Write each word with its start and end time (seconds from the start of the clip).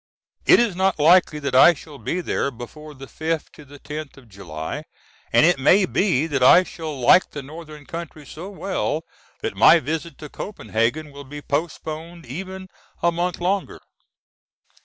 It 0.47 0.59
is 0.59 0.75
not 0.75 0.97
likely 0.97 1.37
that 1.37 1.53
I 1.53 1.75
shall 1.75 1.99
be 1.99 2.21
there 2.21 2.49
before 2.49 2.95
the 2.95 3.05
fifth 3.05 3.51
to 3.51 3.63
the 3.63 3.77
tenth 3.77 4.17
of 4.17 4.27
July, 4.29 4.85
and 5.31 5.45
it 5.45 5.59
may 5.59 5.85
be 5.85 6.25
that 6.25 6.41
I 6.41 6.63
shall 6.63 6.99
like 6.99 7.29
the 7.29 7.43
northern 7.43 7.85
country 7.85 8.25
so 8.25 8.49
well 8.49 9.03
that 9.41 9.55
my 9.55 9.79
visit 9.79 10.17
to 10.17 10.27
Copenhagen 10.27 11.11
will 11.11 11.23
be 11.25 11.39
postponed 11.39 12.25
even 12.25 12.67
a 13.03 13.11
month 13.11 13.39
longer. 13.39 13.79